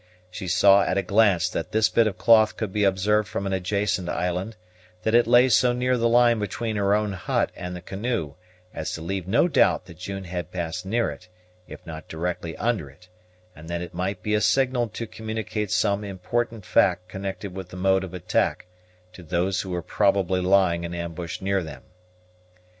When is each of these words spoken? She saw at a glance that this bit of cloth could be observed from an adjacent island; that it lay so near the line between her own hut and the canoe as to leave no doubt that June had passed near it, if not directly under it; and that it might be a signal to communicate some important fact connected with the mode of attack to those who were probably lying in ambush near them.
She 0.31 0.47
saw 0.47 0.81
at 0.81 0.97
a 0.97 1.03
glance 1.03 1.47
that 1.49 1.73
this 1.73 1.87
bit 1.87 2.07
of 2.07 2.17
cloth 2.17 2.57
could 2.57 2.73
be 2.73 2.83
observed 2.83 3.27
from 3.27 3.45
an 3.45 3.53
adjacent 3.53 4.09
island; 4.09 4.55
that 5.03 5.13
it 5.13 5.27
lay 5.27 5.47
so 5.47 5.73
near 5.73 5.95
the 5.95 6.09
line 6.09 6.39
between 6.39 6.75
her 6.75 6.95
own 6.95 7.13
hut 7.13 7.51
and 7.55 7.75
the 7.75 7.81
canoe 7.81 8.33
as 8.73 8.91
to 8.93 9.01
leave 9.03 9.27
no 9.27 9.47
doubt 9.47 9.85
that 9.85 9.99
June 9.99 10.23
had 10.23 10.51
passed 10.51 10.87
near 10.87 11.11
it, 11.11 11.29
if 11.67 11.85
not 11.85 12.07
directly 12.07 12.57
under 12.57 12.89
it; 12.89 13.09
and 13.55 13.69
that 13.69 13.83
it 13.83 13.93
might 13.93 14.23
be 14.23 14.33
a 14.33 14.41
signal 14.41 14.87
to 14.87 15.05
communicate 15.05 15.69
some 15.69 16.03
important 16.03 16.65
fact 16.65 17.07
connected 17.07 17.53
with 17.53 17.69
the 17.69 17.77
mode 17.77 18.03
of 18.03 18.15
attack 18.15 18.65
to 19.13 19.21
those 19.21 19.61
who 19.61 19.69
were 19.69 19.83
probably 19.83 20.41
lying 20.41 20.83
in 20.83 20.95
ambush 20.95 21.41
near 21.41 21.61
them. 21.61 21.83